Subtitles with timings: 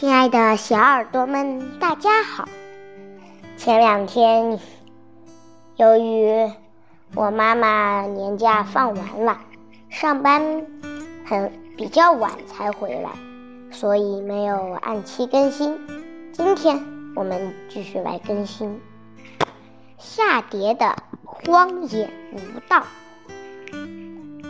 [0.00, 2.48] 亲爱的小耳朵们，大家好。
[3.58, 4.58] 前两天，
[5.76, 6.50] 由于
[7.14, 9.42] 我妈妈年假放完了，
[9.90, 10.64] 上班
[11.26, 13.10] 很比较晚才回来，
[13.70, 15.78] 所以没有按期更新。
[16.32, 16.82] 今天
[17.14, 18.80] 我们继续来更新
[19.98, 22.38] 下蝶的荒野无
[22.70, 22.86] 道。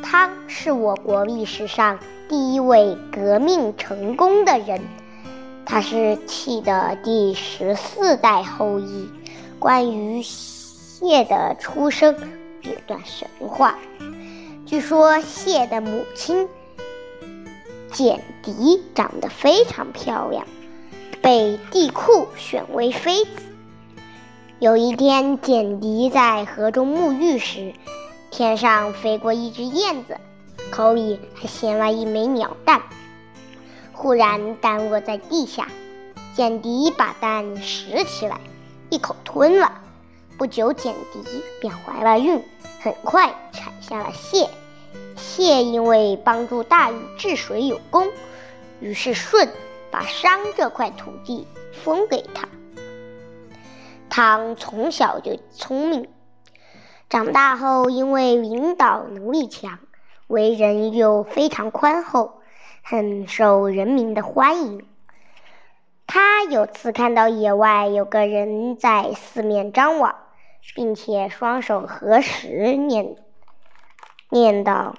[0.00, 1.98] 他是我国历史上
[2.28, 4.80] 第一位革命成功的人。
[5.66, 9.08] 他是契的第十四代后裔。
[9.58, 12.16] 关于谢的出生
[12.62, 13.78] 有段神话。
[14.64, 16.48] 据说谢的母亲
[17.92, 20.46] 简狄长得非常漂亮，
[21.20, 23.30] 被帝喾选为妃子。
[24.60, 27.74] 有一天，简狄在河中沐浴时，
[28.30, 30.16] 天上飞过一只燕子，
[30.70, 32.80] 口里还衔了一枚鸟蛋。
[34.02, 35.68] 忽然，蛋落在地下，
[36.34, 38.40] 简狄把蛋拾起来，
[38.88, 39.82] 一口吞了。
[40.38, 42.42] 不久，简狄便怀了孕，
[42.80, 44.48] 很快产下了蟹。
[45.16, 48.08] 蟹因为帮助大禹治水有功，
[48.80, 49.50] 于是舜
[49.90, 51.46] 把商这块土地
[51.84, 52.48] 封给他。
[54.08, 56.08] 汤从小就聪明，
[57.10, 59.78] 长大后因为领导能力强，
[60.26, 62.39] 为人又非常宽厚。
[62.90, 64.84] 很受人民的欢迎。
[66.08, 70.16] 他有次看到野外有个人在四面张望，
[70.74, 73.14] 并且双手合十，念
[74.28, 74.96] 念道：“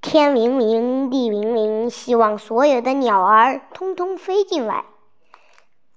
[0.00, 4.84] 天明明，地明明，希望所有的鸟儿通通飞进来。”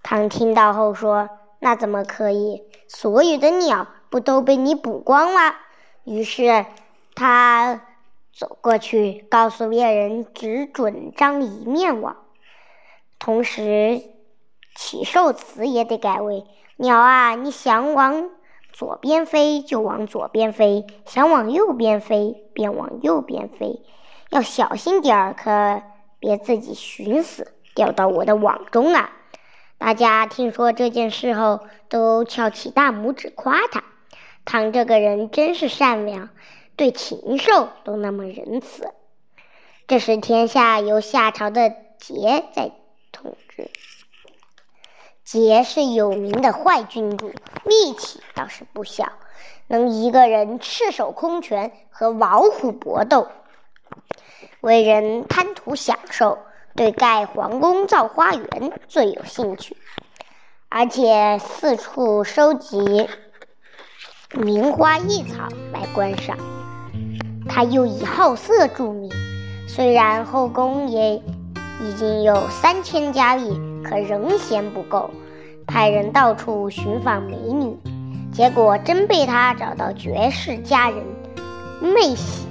[0.02, 1.30] 唐听到后说
[1.62, 2.64] ：“那怎么可以？
[2.88, 5.54] 所有的鸟不都被你捕光了？”
[6.04, 6.66] 于是。
[7.20, 7.82] 他
[8.32, 12.16] 走过去，告诉猎人只准张一面网，
[13.18, 14.04] 同时
[14.76, 18.30] 起寿词也得改为：鸟啊，你想往
[18.72, 23.82] 左边飞就往左边飞，想往右边飞便往右边飞，
[24.30, 25.82] 要小心点儿，可
[26.20, 29.10] 别自己寻死掉到我的网中啊！
[29.80, 33.84] 大家听说这件事后，都翘起大拇指夸他，
[34.46, 36.30] 唐这个人真是善良。
[36.78, 38.94] 对禽兽都那么仁慈。
[39.88, 42.72] 这时，天下由夏朝的桀在
[43.12, 43.72] 统治。
[45.26, 47.30] 桀是有名的坏君主，
[47.64, 49.12] 力气倒是不小，
[49.68, 53.28] 能一个人赤手空拳和老虎搏斗。
[54.62, 56.38] 为人贪图享受，
[56.76, 59.76] 对盖皇宫、造花园最有兴趣，
[60.70, 63.10] 而且四处收集
[64.32, 66.57] 名花异草来观赏。
[67.48, 69.12] 他又以好色著名，
[69.68, 75.10] 虽然后宫也已经有三千佳丽，可仍嫌不够，
[75.66, 77.76] 派人到处寻访美女，
[78.32, 81.04] 结果真被他找到绝世佳人
[81.82, 82.46] 妹喜。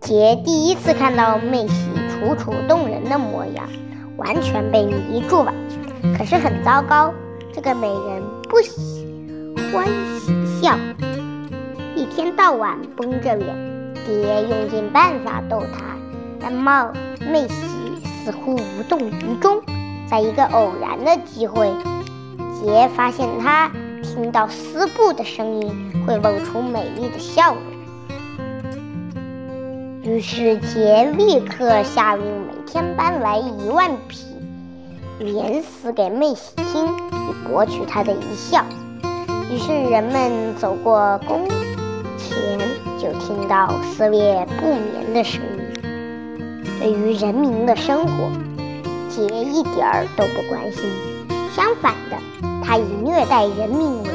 [0.00, 3.68] 杰第一次看到妹喜楚楚动人的模样，
[4.16, 5.54] 完全被迷住了。
[6.18, 7.14] 可是很糟糕，
[7.52, 9.06] 这个美人不喜
[9.72, 9.86] 欢
[10.18, 10.76] 喜笑。
[12.12, 15.96] 一天到晚绷着脸，爹用尽办法逗他，
[16.38, 17.54] 但冒妹喜
[18.04, 19.62] 似乎无动于衷。
[20.10, 21.72] 在一个偶然的机会，
[22.60, 23.72] 杰发现他
[24.02, 27.54] 听到丝布的声音会露出美丽的笑
[30.02, 34.26] 容，于是杰立刻下令每天搬来一万匹
[35.18, 38.66] 连丝给妹喜听，以博取她的一笑。
[39.50, 41.48] 于是人们走过宫。
[42.32, 42.58] 前
[42.98, 45.82] 就听到撕裂不眠的声音。
[46.80, 48.30] 对于人民的生活，
[49.08, 50.90] 杰一点儿都不关心。
[51.54, 52.16] 相反的，
[52.64, 54.12] 他以虐待人民为乐。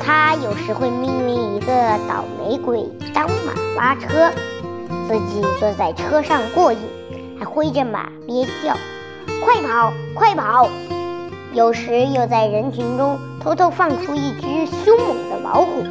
[0.00, 1.66] 他有时会命令一个
[2.08, 4.30] 倒霉鬼当马拉车，
[5.08, 6.78] 自己坐在车上过瘾，
[7.38, 8.74] 还挥着马鞭叫
[9.44, 10.68] ：“快跑，快跑！”
[11.54, 15.84] 有时又在人群中偷偷放出一只凶猛的老虎。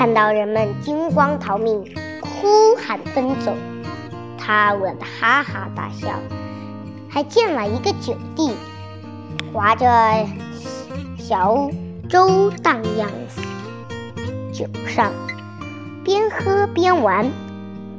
[0.00, 1.84] 看到人们惊慌逃命、
[2.22, 3.52] 哭喊奔走，
[4.38, 6.08] 他乐得哈哈大笑，
[7.10, 8.50] 还建了一个酒地，
[9.52, 9.86] 划着
[11.18, 11.70] 小
[12.08, 13.10] 舟荡漾
[14.54, 15.12] 酒上，
[16.02, 17.30] 边喝边玩，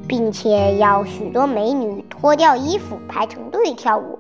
[0.08, 4.18] 并且要许多美女脱掉衣服排成队跳舞。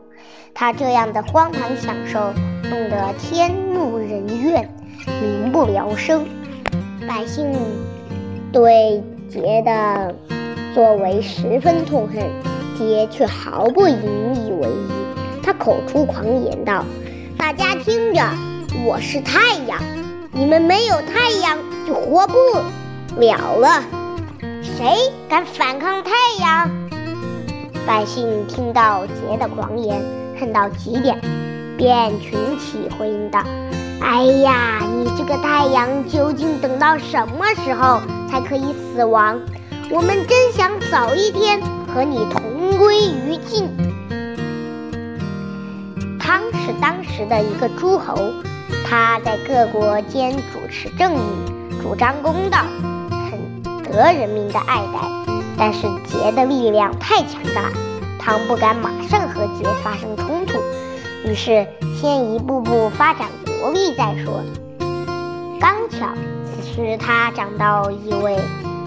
[0.54, 2.32] 他这样的荒唐享受，
[2.70, 4.72] 弄得天怒人怨，
[5.20, 6.28] 民不聊生。
[7.14, 7.52] 百姓
[8.54, 10.16] 对桀的
[10.74, 12.24] 作为十分痛恨，
[12.80, 13.98] 桀却毫不引
[14.34, 15.44] 以为意。
[15.44, 16.86] 他口出狂言道
[17.38, 18.24] ：“大家听着，
[18.86, 19.78] 我是太阳，
[20.32, 22.34] 你们没有太阳就活不
[23.20, 23.84] 了了。
[24.62, 26.72] 谁敢反抗太阳？”
[27.86, 30.02] 百姓听到桀的狂言，
[30.40, 31.20] 恨到极点，
[31.76, 33.44] 便群起回应道。
[34.00, 35.01] 哎呀，你
[35.32, 39.40] 个太阳究竟等到什么时候才可以死亡？
[39.90, 43.70] 我们真想早一天和你同归于尽。
[46.20, 48.34] 汤是当时的一个诸侯，
[48.86, 51.22] 他在各国间主持正义，
[51.82, 52.66] 主张公道，
[53.32, 55.00] 很得人民的爱戴。
[55.58, 57.72] 但是桀的力量太强大，
[58.20, 60.60] 汤不敢马上和桀发生冲突，
[61.26, 63.30] 于是先一步步发展。
[63.62, 64.44] 国力再说。
[65.62, 66.08] 刚巧
[66.44, 68.36] 此时他找到一位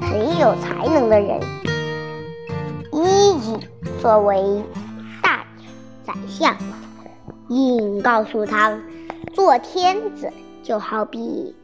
[0.00, 1.40] 很有才能的人，
[2.92, 3.60] 伊尹
[4.00, 4.60] 作为
[5.22, 5.44] 大
[6.04, 6.56] 宰相，
[7.46, 8.76] 伊尹告诉他，
[9.32, 10.32] 做天子
[10.64, 11.54] 就好比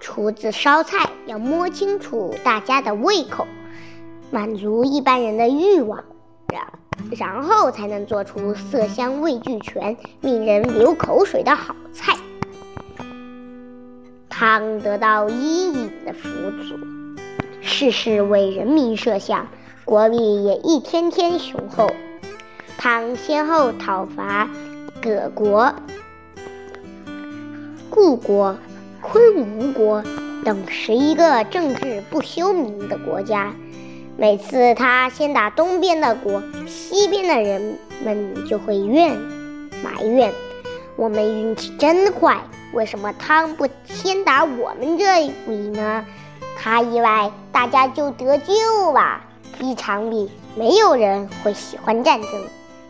[0.00, 3.46] 厨子烧菜，要摸清楚大家的胃口，
[4.30, 6.04] 满足一般人的欲望，
[6.52, 6.62] 然
[7.18, 12.14] 然后才能做出色香味俱全、令人流口水的好菜。
[14.40, 16.26] 汤得到伊尹的辅
[16.66, 16.78] 佐，
[17.60, 19.48] 事事为人民设想，
[19.84, 21.90] 国力也一天天雄厚。
[22.78, 24.48] 汤先后讨伐
[25.02, 25.74] 葛国、
[27.90, 28.56] 故国、
[29.02, 30.02] 昆吾国
[30.42, 33.52] 等十一个政治不休明的国家。
[34.16, 39.14] 每次他先打东边的国，西边的人们就会怨
[39.84, 40.32] 埋怨：
[40.96, 42.38] 我们运气真坏。
[42.72, 46.06] 为什么汤不先打我们这里呢？
[46.56, 49.20] 他意外，大家就得救了。
[49.58, 52.30] 一场里没有人会喜欢战争，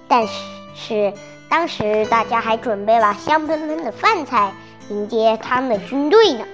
[0.07, 0.27] 但
[0.75, 1.13] 是
[1.49, 4.53] 当时大家还准备了香喷喷的饭菜
[4.89, 6.45] 迎接汤的军队呢。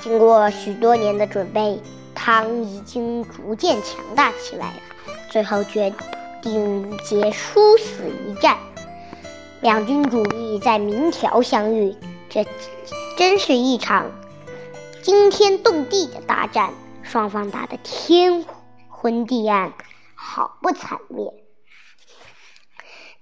[0.00, 1.82] 经过许多年的准备，
[2.14, 4.80] 汤已经逐渐强大起来了。
[5.28, 5.92] 最后决
[6.40, 8.56] 定结殊死一战。
[9.60, 11.94] 两军主力在明条相遇，
[12.28, 12.46] 这
[13.16, 14.10] 真是一场
[15.02, 16.72] 惊天动地的大战。
[17.02, 18.44] 双方打得天
[18.88, 19.72] 昏地暗，
[20.16, 21.32] 好不惨烈。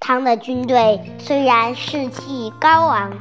[0.01, 3.19] 唐的军队虽然士气高昂，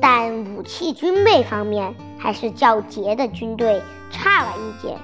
[0.00, 3.80] 但武器军备方面还是较桀的军队
[4.10, 4.98] 差了一截，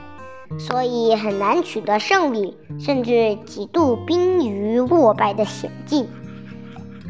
[0.58, 6.08] 所以很难取得胜利，甚至几度濒于落败的险境。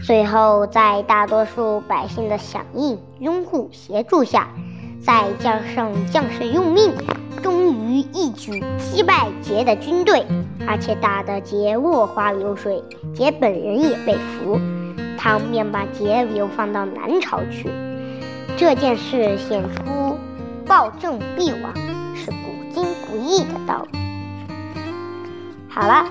[0.04, 4.48] 最后，在大多数百姓的响应、拥护、协助下，
[5.04, 6.92] 再加上将士用命，
[7.42, 10.24] 终于一举击败桀的军队，
[10.68, 12.84] 而且打得桀落花流水，
[13.16, 14.60] 桀本人也被俘。
[15.18, 17.68] 汤便把桀流放到南朝去。
[18.56, 20.16] 这件事显出
[20.66, 21.74] 暴政必亡
[22.14, 23.98] 是古今不易的道理。
[25.68, 26.06] 好了，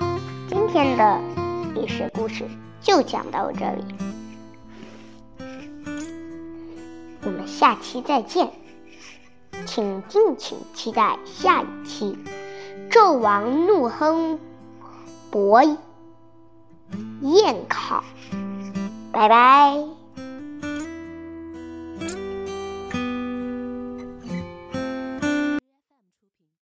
[0.48, 1.18] 今天的
[1.74, 2.44] 历史故事。
[2.86, 3.84] 就讲到这里，
[7.24, 8.52] 我们下期再见，
[9.66, 12.16] 请敬请期待下一期
[12.92, 14.38] 《纣王怒哼
[15.32, 15.64] 伯
[17.22, 18.04] 宴考》，
[19.10, 19.95] 拜拜。